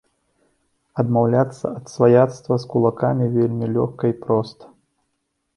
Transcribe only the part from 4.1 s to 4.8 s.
і проста.